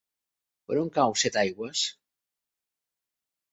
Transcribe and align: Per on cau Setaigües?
Per 0.69 0.77
on 0.83 0.89
cau 0.95 1.13
Setaigües? 1.25 1.85